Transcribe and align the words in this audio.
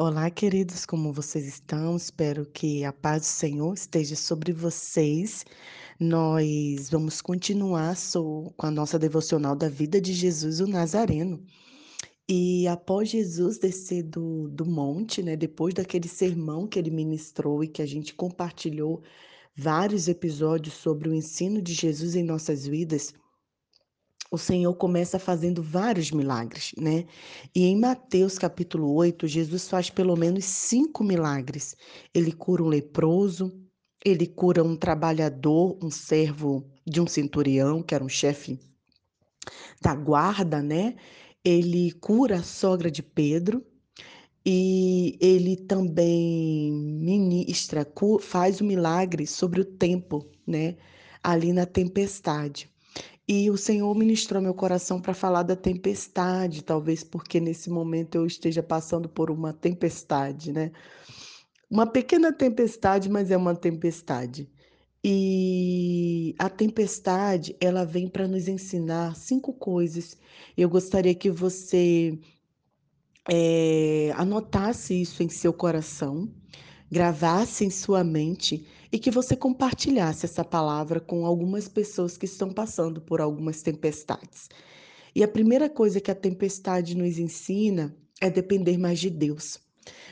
Olá, 0.00 0.30
queridos, 0.30 0.86
como 0.86 1.12
vocês 1.12 1.44
estão? 1.44 1.96
Espero 1.96 2.46
que 2.46 2.84
a 2.84 2.92
paz 2.92 3.22
do 3.22 3.26
Senhor 3.26 3.74
esteja 3.74 4.14
sobre 4.14 4.52
vocês. 4.52 5.44
Nós 5.98 6.88
vamos 6.88 7.20
continuar 7.20 7.96
com 8.56 8.66
a 8.66 8.70
nossa 8.70 8.96
devocional 8.96 9.56
da 9.56 9.68
vida 9.68 10.00
de 10.00 10.12
Jesus, 10.12 10.60
o 10.60 10.68
Nazareno. 10.68 11.44
E 12.28 12.68
após 12.68 13.08
Jesus 13.08 13.58
descer 13.58 14.04
do, 14.04 14.48
do 14.50 14.64
monte, 14.64 15.20
né, 15.20 15.34
depois 15.34 15.74
daquele 15.74 16.06
sermão 16.06 16.68
que 16.68 16.78
ele 16.78 16.92
ministrou 16.92 17.64
e 17.64 17.66
que 17.66 17.82
a 17.82 17.86
gente 17.86 18.14
compartilhou 18.14 19.02
vários 19.56 20.06
episódios 20.06 20.76
sobre 20.76 21.08
o 21.08 21.12
ensino 21.12 21.60
de 21.60 21.74
Jesus 21.74 22.14
em 22.14 22.22
nossas 22.22 22.64
vidas, 22.64 23.12
o 24.30 24.36
Senhor 24.36 24.74
começa 24.74 25.18
fazendo 25.18 25.62
vários 25.62 26.10
milagres, 26.10 26.72
né? 26.76 27.06
E 27.54 27.64
em 27.64 27.78
Mateus 27.78 28.38
capítulo 28.38 28.92
8, 28.94 29.26
Jesus 29.26 29.68
faz 29.68 29.88
pelo 29.88 30.16
menos 30.16 30.44
cinco 30.44 31.02
milagres. 31.02 31.74
Ele 32.14 32.32
cura 32.32 32.62
um 32.62 32.68
leproso, 32.68 33.52
ele 34.04 34.26
cura 34.26 34.62
um 34.62 34.76
trabalhador, 34.76 35.78
um 35.82 35.90
servo 35.90 36.70
de 36.86 37.00
um 37.00 37.06
centurião, 37.06 37.82
que 37.82 37.94
era 37.94 38.04
um 38.04 38.08
chefe 38.08 38.58
da 39.80 39.94
guarda, 39.94 40.62
né? 40.62 40.96
Ele 41.44 41.92
cura 41.92 42.36
a 42.36 42.42
sogra 42.42 42.90
de 42.90 43.02
Pedro 43.02 43.64
e 44.44 45.16
ele 45.20 45.56
também 45.56 46.70
ministra, 46.72 47.86
faz 48.20 48.60
o 48.60 48.64
milagre 48.64 49.26
sobre 49.26 49.60
o 49.60 49.64
tempo, 49.64 50.26
né? 50.46 50.76
Ali 51.22 51.52
na 51.52 51.64
tempestade. 51.64 52.70
E 53.28 53.50
o 53.50 53.58
Senhor 53.58 53.94
ministrou 53.94 54.40
meu 54.42 54.54
coração 54.54 55.00
para 55.00 55.12
falar 55.12 55.42
da 55.42 55.54
tempestade, 55.54 56.64
talvez 56.64 57.04
porque 57.04 57.38
nesse 57.38 57.68
momento 57.68 58.14
eu 58.14 58.26
esteja 58.26 58.62
passando 58.62 59.06
por 59.08 59.30
uma 59.30 59.52
tempestade, 59.52 60.50
né? 60.50 60.72
Uma 61.70 61.86
pequena 61.86 62.32
tempestade, 62.32 63.10
mas 63.10 63.30
é 63.30 63.36
uma 63.36 63.54
tempestade. 63.54 64.50
E 65.04 66.34
a 66.38 66.48
tempestade, 66.48 67.54
ela 67.60 67.84
vem 67.84 68.08
para 68.08 68.26
nos 68.26 68.48
ensinar 68.48 69.14
cinco 69.14 69.52
coisas. 69.52 70.16
Eu 70.56 70.68
gostaria 70.70 71.14
que 71.14 71.30
você 71.30 72.18
eh, 73.30 74.10
anotasse 74.16 75.00
isso 75.00 75.22
em 75.22 75.28
seu 75.28 75.52
coração, 75.52 76.32
gravasse 76.90 77.64
em 77.64 77.70
sua 77.70 78.02
mente 78.02 78.66
e 78.90 78.98
que 78.98 79.10
você 79.10 79.36
compartilhasse 79.36 80.24
essa 80.24 80.44
palavra 80.44 81.00
com 81.00 81.26
algumas 81.26 81.68
pessoas 81.68 82.16
que 82.16 82.26
estão 82.26 82.50
passando 82.50 83.00
por 83.00 83.20
algumas 83.20 83.62
tempestades. 83.62 84.48
E 85.14 85.22
a 85.22 85.28
primeira 85.28 85.68
coisa 85.68 86.00
que 86.00 86.10
a 86.10 86.14
tempestade 86.14 86.96
nos 86.96 87.18
ensina 87.18 87.94
é 88.20 88.30
depender 88.30 88.78
mais 88.78 88.98
de 88.98 89.10
Deus. 89.10 89.58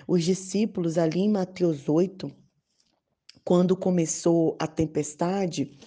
Os 0.07 0.25
discípulos, 0.25 0.99
ali 0.99 1.21
em 1.21 1.31
Mateus 1.31 1.89
8, 1.89 2.31
quando 3.45 3.77
começou 3.77 4.57
a 4.59 4.67
tempestade, 4.67 5.79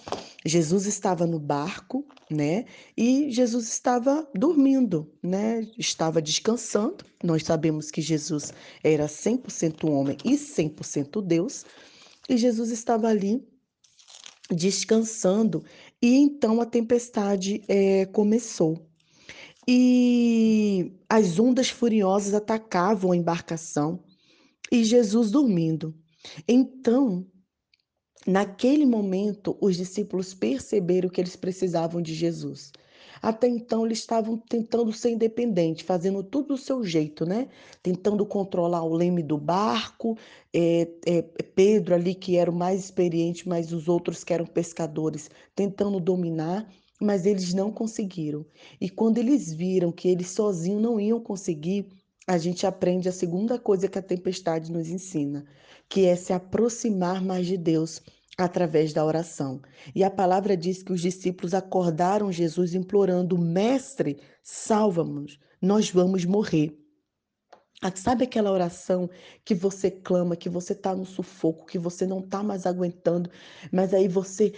Jesus 0.46 0.86
estava 0.86 1.26
no 1.26 1.38
barco, 1.38 2.06
né? 2.30 2.64
E 2.96 3.30
Jesus 3.30 3.68
estava 3.68 4.26
dormindo, 4.34 5.12
né? 5.22 5.66
Estava 5.76 6.22
descansando. 6.22 7.04
Nós 7.22 7.44
sabemos 7.44 7.90
que 7.90 8.00
Jesus 8.00 8.54
era 8.82 9.06
100% 9.06 9.90
homem 9.90 10.16
e 10.24 10.32
100% 10.32 11.22
Deus. 11.22 11.66
E 12.30 12.36
Jesus 12.36 12.70
estava 12.70 13.08
ali 13.08 13.44
descansando. 14.48 15.64
E 16.00 16.14
então 16.14 16.60
a 16.60 16.64
tempestade 16.64 17.62
é, 17.66 18.06
começou. 18.06 18.88
E 19.66 20.92
as 21.08 21.40
ondas 21.40 21.68
furiosas 21.68 22.32
atacavam 22.32 23.10
a 23.10 23.16
embarcação 23.16 24.04
e 24.70 24.84
Jesus 24.84 25.32
dormindo. 25.32 25.92
Então 26.46 27.26
Naquele 28.26 28.84
momento, 28.84 29.56
os 29.62 29.76
discípulos 29.76 30.34
perceberam 30.34 31.08
que 31.08 31.20
eles 31.20 31.36
precisavam 31.36 32.02
de 32.02 32.14
Jesus. 32.14 32.70
Até 33.22 33.46
então, 33.48 33.84
eles 33.84 33.98
estavam 33.98 34.38
tentando 34.38 34.92
ser 34.92 35.10
independentes, 35.10 35.84
fazendo 35.84 36.22
tudo 36.22 36.48
do 36.48 36.56
seu 36.56 36.82
jeito, 36.82 37.26
né? 37.26 37.48
Tentando 37.82 38.24
controlar 38.24 38.82
o 38.82 38.94
leme 38.94 39.22
do 39.22 39.36
barco, 39.36 40.16
é, 40.54 40.88
é, 41.06 41.22
Pedro 41.22 41.94
ali, 41.94 42.14
que 42.14 42.36
era 42.36 42.50
o 42.50 42.54
mais 42.54 42.84
experiente, 42.84 43.48
mas 43.48 43.72
os 43.72 43.88
outros 43.88 44.24
que 44.24 44.32
eram 44.32 44.46
pescadores, 44.46 45.30
tentando 45.54 46.00
dominar, 46.00 46.66
mas 47.00 47.26
eles 47.26 47.52
não 47.52 47.70
conseguiram. 47.70 48.44
E 48.80 48.88
quando 48.88 49.18
eles 49.18 49.52
viram 49.52 49.92
que 49.92 50.08
eles 50.08 50.28
sozinhos 50.30 50.82
não 50.82 50.98
iam 50.98 51.20
conseguir, 51.20 51.88
a 52.26 52.38
gente 52.38 52.66
aprende 52.66 53.08
a 53.08 53.12
segunda 53.12 53.58
coisa 53.58 53.88
que 53.88 53.98
a 53.98 54.02
tempestade 54.02 54.70
nos 54.70 54.88
ensina, 54.88 55.44
que 55.88 56.06
é 56.06 56.14
se 56.16 56.32
aproximar 56.32 57.22
mais 57.22 57.46
de 57.46 57.56
Deus 57.56 58.00
através 58.36 58.92
da 58.92 59.04
oração. 59.04 59.60
E 59.94 60.02
a 60.02 60.10
palavra 60.10 60.56
diz 60.56 60.82
que 60.82 60.92
os 60.92 61.00
discípulos 61.00 61.54
acordaram 61.54 62.32
Jesus 62.32 62.74
implorando: 62.74 63.38
Mestre, 63.38 64.18
salva-nos, 64.42 65.38
nós 65.60 65.90
vamos 65.90 66.24
morrer. 66.24 66.76
Ah, 67.82 67.90
sabe 67.96 68.24
aquela 68.24 68.52
oração 68.52 69.08
que 69.42 69.54
você 69.54 69.90
clama, 69.90 70.36
que 70.36 70.50
você 70.50 70.74
está 70.74 70.94
no 70.94 71.06
sufoco, 71.06 71.64
que 71.64 71.78
você 71.78 72.06
não 72.06 72.20
está 72.20 72.42
mais 72.42 72.66
aguentando, 72.66 73.30
mas 73.72 73.94
aí 73.94 74.06
você 74.06 74.52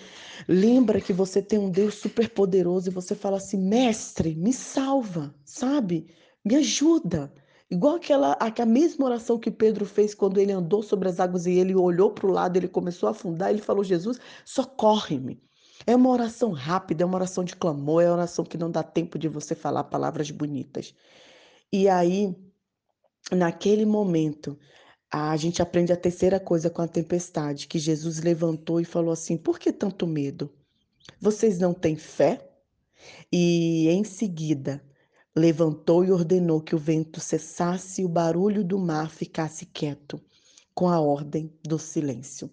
lembra 0.48 1.00
que 1.00 1.12
você 1.12 1.40
tem 1.40 1.56
um 1.56 1.70
Deus 1.70 1.94
superpoderoso 1.94 2.88
e 2.88 2.92
você 2.92 3.14
fala 3.14 3.36
assim: 3.36 3.58
Mestre, 3.58 4.34
me 4.34 4.52
salva, 4.52 5.32
sabe? 5.44 6.08
Me 6.44 6.56
ajuda. 6.56 7.32
Igual 7.72 7.94
aquela, 7.94 8.32
aquela 8.32 8.68
mesma 8.68 9.06
oração 9.06 9.38
que 9.38 9.50
Pedro 9.50 9.86
fez 9.86 10.14
quando 10.14 10.38
ele 10.38 10.52
andou 10.52 10.82
sobre 10.82 11.08
as 11.08 11.18
águas 11.18 11.46
e 11.46 11.52
ele 11.52 11.74
olhou 11.74 12.10
para 12.10 12.26
o 12.26 12.30
lado, 12.30 12.58
ele 12.58 12.68
começou 12.68 13.06
a 13.06 13.12
afundar, 13.12 13.48
ele 13.48 13.62
falou: 13.62 13.82
Jesus, 13.82 14.18
socorre-me. 14.44 15.42
É 15.86 15.96
uma 15.96 16.10
oração 16.10 16.50
rápida, 16.50 17.02
é 17.02 17.06
uma 17.06 17.14
oração 17.14 17.42
de 17.42 17.56
clamor, 17.56 18.02
é 18.02 18.08
uma 18.08 18.16
oração 18.16 18.44
que 18.44 18.58
não 18.58 18.70
dá 18.70 18.82
tempo 18.82 19.18
de 19.18 19.26
você 19.26 19.54
falar 19.54 19.84
palavras 19.84 20.30
bonitas. 20.30 20.94
E 21.72 21.88
aí, 21.88 22.36
naquele 23.30 23.86
momento, 23.86 24.58
a 25.10 25.34
gente 25.38 25.62
aprende 25.62 25.94
a 25.94 25.96
terceira 25.96 26.38
coisa 26.38 26.68
com 26.68 26.82
a 26.82 26.86
tempestade, 26.86 27.66
que 27.66 27.78
Jesus 27.78 28.20
levantou 28.20 28.82
e 28.82 28.84
falou 28.84 29.12
assim: 29.12 29.38
Por 29.38 29.58
que 29.58 29.72
tanto 29.72 30.06
medo? 30.06 30.52
Vocês 31.18 31.58
não 31.58 31.72
têm 31.72 31.96
fé? 31.96 32.46
E 33.32 33.88
em 33.88 34.04
seguida, 34.04 34.84
levantou 35.34 36.04
e 36.04 36.10
ordenou 36.10 36.60
que 36.60 36.74
o 36.74 36.78
vento 36.78 37.20
cessasse 37.20 38.02
e 38.02 38.04
o 38.04 38.08
barulho 38.08 38.62
do 38.62 38.78
mar 38.78 39.10
ficasse 39.10 39.66
quieto, 39.66 40.20
com 40.74 40.88
a 40.88 41.00
ordem 41.00 41.52
do 41.62 41.78
silêncio 41.78 42.50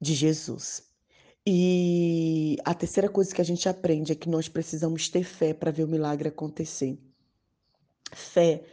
de 0.00 0.14
Jesus. 0.14 0.90
E 1.46 2.56
a 2.64 2.74
terceira 2.74 3.08
coisa 3.08 3.34
que 3.34 3.40
a 3.40 3.44
gente 3.44 3.68
aprende 3.68 4.12
é 4.12 4.14
que 4.14 4.28
nós 4.28 4.48
precisamos 4.48 5.08
ter 5.08 5.24
fé 5.24 5.52
para 5.52 5.70
ver 5.70 5.84
o 5.84 5.88
milagre 5.88 6.28
acontecer. 6.28 6.98
Fé, 8.12 8.64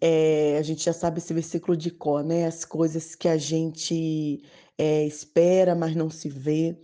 é, 0.00 0.56
a 0.58 0.62
gente 0.62 0.84
já 0.84 0.92
sabe 0.92 1.18
esse 1.18 1.32
versículo 1.32 1.76
de 1.76 1.90
cor, 1.90 2.24
né? 2.24 2.46
As 2.46 2.64
coisas 2.64 3.14
que 3.14 3.28
a 3.28 3.36
gente 3.36 4.42
é, 4.76 5.04
espera, 5.04 5.74
mas 5.74 5.94
não 5.94 6.10
se 6.10 6.28
vê. 6.28 6.76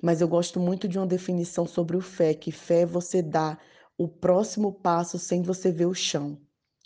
Mas 0.00 0.20
eu 0.20 0.28
gosto 0.28 0.60
muito 0.60 0.88
de 0.88 0.98
uma 0.98 1.06
definição 1.06 1.66
sobre 1.66 1.96
o 1.96 2.00
fé, 2.00 2.34
que 2.34 2.50
fé 2.50 2.84
você 2.84 3.22
dá 3.22 3.58
o 3.96 4.08
próximo 4.08 4.72
passo 4.72 5.18
sem 5.18 5.42
você 5.42 5.70
ver 5.70 5.86
o 5.86 5.94
chão, 5.94 6.38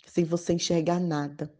sem 0.05 0.23
você 0.23 0.53
enxergar 0.53 0.99
nada. 0.99 1.51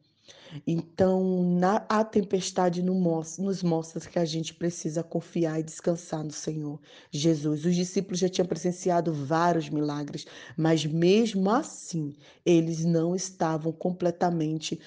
Então, 0.66 1.44
na, 1.44 1.86
a 1.90 2.04
tempestade 2.04 2.82
nos 2.82 3.64
mostra 3.64 4.10
que 4.10 4.20
a 4.20 4.26
gente 4.26 4.54
precisa 4.54 5.04
confiar 5.04 5.60
e 5.60 5.64
descansar 5.64 6.24
no 6.24 6.32
Senhor 6.32 6.80
Jesus. 7.12 7.66
Os 7.66 7.76
discípulos 7.76 8.20
já 8.20 8.30
tinham 8.30 8.48
presenciado 8.48 9.14
vários 9.14 9.70
milagres, 9.70 10.26
mas 10.56 10.86
mesmo 10.86 11.50
assim, 11.50 12.16
eles 12.46 12.84
não 12.86 13.16
estavam 13.16 13.72
completamente 13.72 14.80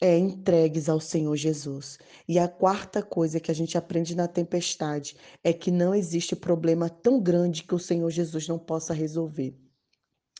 é, 0.00 0.16
entregues 0.16 0.88
ao 0.88 1.00
Senhor 1.00 1.36
Jesus. 1.36 1.98
E 2.26 2.38
a 2.38 2.48
quarta 2.48 3.02
coisa 3.02 3.40
que 3.40 3.50
a 3.50 3.54
gente 3.54 3.76
aprende 3.76 4.14
na 4.14 4.26
tempestade 4.26 5.16
é 5.44 5.52
que 5.52 5.70
não 5.70 5.94
existe 5.94 6.34
problema 6.34 6.88
tão 6.88 7.20
grande 7.20 7.64
que 7.64 7.74
o 7.74 7.78
Senhor 7.78 8.10
Jesus 8.10 8.48
não 8.48 8.58
possa 8.58 8.94
resolver. 8.94 9.54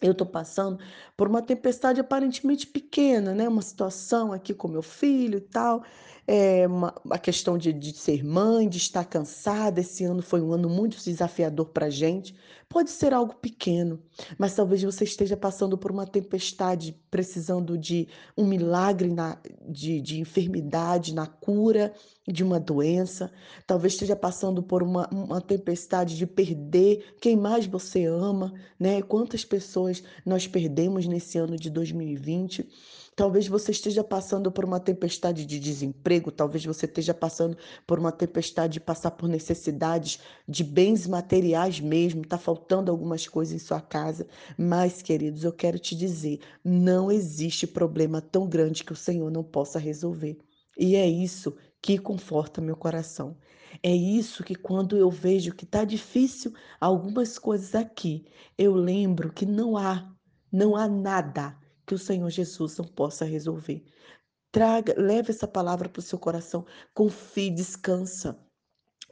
Eu 0.00 0.12
estou 0.12 0.26
passando 0.26 0.78
por 1.16 1.28
uma 1.28 1.42
tempestade 1.42 2.00
aparentemente 2.00 2.66
pequena, 2.66 3.34
né? 3.34 3.48
Uma 3.48 3.62
situação 3.62 4.32
aqui 4.32 4.54
com 4.54 4.66
meu 4.68 4.82
filho 4.82 5.38
e 5.38 5.40
tal. 5.42 5.84
É 6.32 6.64
uma, 6.64 6.94
a 7.10 7.18
questão 7.18 7.58
de, 7.58 7.72
de 7.72 7.92
ser 7.92 8.22
mãe, 8.22 8.68
de 8.68 8.78
estar 8.78 9.04
cansada. 9.04 9.80
Esse 9.80 10.04
ano 10.04 10.22
foi 10.22 10.40
um 10.40 10.52
ano 10.52 10.70
muito 10.70 10.96
desafiador 11.02 11.70
para 11.70 11.86
a 11.86 11.90
gente. 11.90 12.36
Pode 12.68 12.90
ser 12.90 13.12
algo 13.12 13.34
pequeno, 13.34 14.00
mas 14.38 14.54
talvez 14.54 14.80
você 14.80 15.02
esteja 15.02 15.36
passando 15.36 15.76
por 15.76 15.90
uma 15.90 16.06
tempestade, 16.06 16.96
precisando 17.10 17.76
de 17.76 18.06
um 18.38 18.46
milagre 18.46 19.12
na, 19.12 19.38
de, 19.68 20.00
de 20.00 20.20
enfermidade, 20.20 21.12
na 21.12 21.26
cura 21.26 21.92
de 22.28 22.44
uma 22.44 22.60
doença. 22.60 23.32
Talvez 23.66 23.94
esteja 23.94 24.14
passando 24.14 24.62
por 24.62 24.84
uma, 24.84 25.08
uma 25.08 25.40
tempestade 25.40 26.16
de 26.16 26.28
perder 26.28 27.16
quem 27.20 27.34
mais 27.34 27.66
você 27.66 28.04
ama, 28.04 28.54
né? 28.78 29.02
Quantas 29.02 29.44
pessoas 29.44 30.00
nós 30.24 30.46
perdemos 30.46 31.08
nesse 31.08 31.38
ano 31.38 31.56
de 31.56 31.70
2020? 31.70 32.68
Talvez 33.20 33.46
você 33.46 33.70
esteja 33.70 34.02
passando 34.02 34.50
por 34.50 34.64
uma 34.64 34.80
tempestade 34.80 35.44
de 35.44 35.60
desemprego, 35.60 36.32
talvez 36.32 36.64
você 36.64 36.86
esteja 36.86 37.12
passando 37.12 37.54
por 37.86 37.98
uma 37.98 38.10
tempestade 38.10 38.72
de 38.72 38.80
passar 38.80 39.10
por 39.10 39.28
necessidades 39.28 40.20
de 40.48 40.64
bens 40.64 41.06
materiais 41.06 41.78
mesmo, 41.80 42.22
está 42.22 42.38
faltando 42.38 42.90
algumas 42.90 43.28
coisas 43.28 43.54
em 43.54 43.58
sua 43.58 43.78
casa. 43.78 44.26
Mas, 44.56 45.02
queridos, 45.02 45.44
eu 45.44 45.52
quero 45.52 45.78
te 45.78 45.94
dizer: 45.94 46.40
não 46.64 47.12
existe 47.12 47.66
problema 47.66 48.22
tão 48.22 48.48
grande 48.48 48.82
que 48.82 48.94
o 48.94 48.96
Senhor 48.96 49.30
não 49.30 49.44
possa 49.44 49.78
resolver. 49.78 50.38
E 50.78 50.96
é 50.96 51.06
isso 51.06 51.54
que 51.82 51.98
conforta 51.98 52.62
meu 52.62 52.74
coração. 52.74 53.36
É 53.82 53.94
isso 53.94 54.42
que, 54.42 54.54
quando 54.54 54.96
eu 54.96 55.10
vejo 55.10 55.54
que 55.54 55.64
está 55.64 55.84
difícil 55.84 56.54
algumas 56.80 57.38
coisas 57.38 57.74
aqui, 57.74 58.24
eu 58.56 58.74
lembro 58.74 59.30
que 59.30 59.44
não 59.44 59.76
há, 59.76 60.10
não 60.50 60.74
há 60.74 60.88
nada 60.88 61.59
que 61.90 61.94
o 61.96 61.98
Senhor 61.98 62.30
Jesus 62.30 62.76
não 62.78 62.84
possa 62.84 63.24
resolver. 63.24 63.82
Traga, 64.52 64.94
leve 64.96 65.32
essa 65.32 65.48
palavra 65.48 65.88
para 65.88 65.98
o 65.98 66.02
seu 66.02 66.20
coração, 66.20 66.64
confie, 66.94 67.50
descansa. 67.50 68.38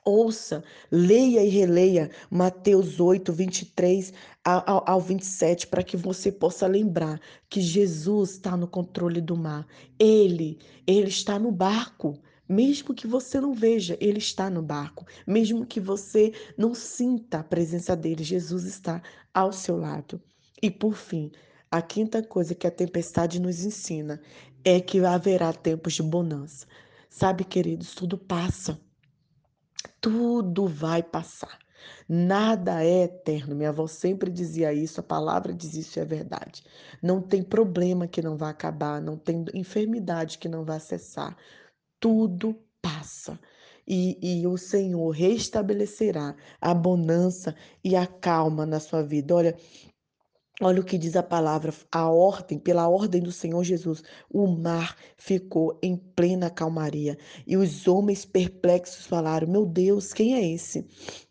Ouça, 0.05 0.63
leia 0.89 1.43
e 1.43 1.49
releia 1.49 2.09
Mateus 2.31 3.01
8, 3.01 3.33
23 3.33 4.13
ao, 4.45 4.89
ao 4.89 5.01
27, 5.01 5.67
para 5.67 5.83
que 5.83 5.97
você 5.97 6.31
possa 6.31 6.69
lembrar 6.69 7.21
que 7.51 7.61
Jesus 7.61 8.35
está 8.35 8.57
no 8.57 8.69
controle 8.69 9.21
do 9.21 9.37
mar. 9.37 9.67
Ele, 9.99 10.61
ele 10.87 11.09
está 11.09 11.37
no 11.37 11.51
barco. 11.51 12.17
Mesmo 12.49 12.95
que 12.95 13.09
você 13.09 13.41
não 13.41 13.55
veja, 13.55 13.99
ele 14.01 14.19
está 14.19 14.49
no 14.49 14.63
barco. 14.63 15.05
Mesmo 15.27 15.67
que 15.67 15.81
você 15.81 16.33
não 16.57 16.75
sinta 16.75 17.41
a 17.41 17.45
presença 17.45 17.97
dele, 17.97 18.23
Jesus 18.23 18.65
está 18.65 19.03
ao 19.35 19.53
seu 19.53 19.77
lado. 19.77 20.23
E 20.63 20.71
por 20.71 20.95
fim, 20.95 21.31
a 21.71 21.83
quinta 21.83 22.23
coisa 22.23 22.55
que 22.55 22.67
a 22.67 22.71
tempestade 22.71 23.41
nos 23.41 23.65
ensina 23.65 24.21
é 24.65 24.81
que 24.81 25.05
haverá 25.05 25.53
tempos 25.53 25.95
de 25.95 26.03
bonança. 26.03 26.67
Sabe, 27.11 27.45
queridos, 27.45 27.95
tudo 27.95 28.17
passa. 28.17 28.79
Tudo 30.01 30.67
vai 30.67 31.03
passar. 31.03 31.59
Nada 32.09 32.83
é 32.83 33.05
eterno. 33.05 33.55
Minha 33.55 33.71
avó 33.71 33.87
sempre 33.87 34.31
dizia 34.31 34.73
isso, 34.73 35.01
a 35.01 35.03
palavra 35.03 35.53
diz 35.53 35.75
isso 35.75 35.99
e 35.99 36.03
é 36.03 36.05
verdade. 36.05 36.63
Não 37.03 37.21
tem 37.21 37.43
problema 37.43 38.07
que 38.09 38.23
não 38.23 38.37
vai 38.37 38.51
acabar, 38.51 39.01
não 39.01 39.17
tem 39.17 39.45
enfermidade 39.55 40.39
que 40.39 40.49
não 40.49 40.65
vai 40.65 40.81
cessar. 40.81 41.37
Tudo 42.01 42.57
passa. 42.81 43.39
E, 43.87 44.19
e, 44.23 44.47
o 44.47 44.59
Senhor 44.59 45.11
restabelecerá 45.11 46.37
a 46.61 46.75
bonança 46.75 47.55
e 47.83 47.97
a 47.97 48.07
calma 48.07 48.67
na 48.67 48.81
sua 48.81 49.03
vida. 49.03 49.35
Olha, 49.35 49.57
Olha 50.61 50.81
o 50.81 50.85
que 50.85 50.99
diz 50.99 51.15
a 51.15 51.23
palavra, 51.23 51.73
a 51.93 52.11
ordem, 52.11 52.59
pela 52.59 52.89
ordem 52.89 53.23
do 53.23 53.31
Senhor 53.31 53.63
Jesus, 53.63 54.03
o 54.29 54.45
mar 54.49 54.97
ficou 55.17 55.79
em 55.81 55.97
plena 55.97 56.51
calmaria. 56.51 57.17
E 57.47 57.57
os 57.57 57.87
homens 57.87 58.25
perplexos 58.25 59.07
falaram: 59.07 59.47
Meu 59.47 59.65
Deus, 59.65 60.13
quem 60.13 60.35
é 60.35 60.53
esse? 60.53 60.85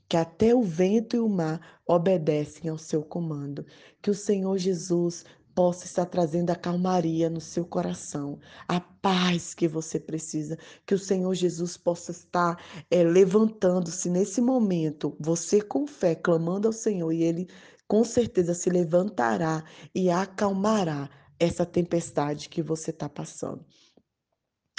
Que 0.08 0.16
até 0.16 0.56
o 0.56 0.62
vento 0.62 1.18
e 1.18 1.20
o 1.20 1.28
mar 1.28 1.82
obedecem 1.86 2.70
ao 2.70 2.78
seu 2.78 3.04
comando. 3.04 3.66
Que 4.02 4.10
o 4.10 4.16
Senhor 4.16 4.58
Jesus 4.58 5.26
possa 5.54 5.86
estar 5.86 6.06
trazendo 6.06 6.52
a 6.52 6.56
calmaria 6.56 7.30
no 7.30 7.42
seu 7.42 7.66
coração, 7.66 8.40
a 8.68 8.80
paz 8.80 9.56
que 9.56 9.68
você 9.68 10.00
precisa, 10.00 10.56
que 10.86 10.94
o 10.94 11.00
Senhor 11.00 11.34
Jesus 11.34 11.76
possa 11.76 12.12
estar 12.12 12.64
é, 12.92 13.04
levantando-se 13.04 14.08
nesse 14.08 14.40
momento, 14.40 15.18
você 15.20 15.60
com 15.60 15.88
fé, 15.88 16.14
clamando 16.14 16.68
ao 16.68 16.72
Senhor 16.72 17.12
e 17.12 17.24
Ele 17.24 17.48
com 17.88 18.04
certeza 18.04 18.54
se 18.54 18.70
levantará 18.70 19.64
e 19.94 20.10
acalmará 20.10 21.10
essa 21.40 21.66
tempestade 21.66 22.50
que 22.50 22.62
você 22.62 22.92
está 22.92 23.08
passando. 23.08 23.64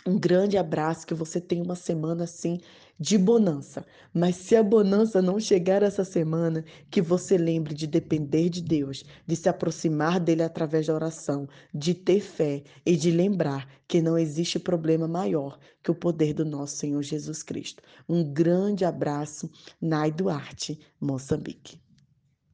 Um 0.07 0.19
grande 0.19 0.57
abraço, 0.57 1.07
que 1.07 1.13
você 1.13 1.41
tenha 1.41 1.63
uma 1.63 1.75
semana 1.75 2.25
assim 2.25 2.59
de 2.99 3.19
bonança. 3.19 3.85
Mas 4.15 4.37
se 4.37 4.57
a 4.57 4.63
bonança 4.63 5.21
não 5.21 5.39
chegar 5.39 5.83
essa 5.83 6.05
semana, 6.05 6.65
que 6.91 7.03
você 7.03 7.37
lembre 7.37 7.75
de 7.75 7.87
depender 7.87 8.49
de 8.49 8.63
Deus, 8.63 9.05
de 9.27 9.37
se 9.37 9.49
aproximar 9.49 10.19
dele 10.19 10.43
através 10.43 10.87
da 10.87 10.95
oração, 10.95 11.49
de 11.75 11.93
ter 11.95 12.21
fé 12.21 12.63
e 12.87 12.97
de 12.97 13.11
lembrar 13.11 13.69
que 13.87 14.01
não 14.01 14.17
existe 14.17 14.59
problema 14.59 15.07
maior 15.07 15.59
que 15.83 15.91
o 15.91 15.95
poder 15.95 16.33
do 16.33 16.45
nosso 16.45 16.77
Senhor 16.77 17.03
Jesus 17.03 17.43
Cristo. 17.43 17.83
Um 18.09 18.25
grande 18.25 18.85
abraço, 18.85 19.51
Nai 19.81 20.11
Duarte, 20.11 20.79
Moçambique. 21.01 21.88